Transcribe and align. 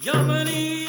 Yamani 0.00 0.81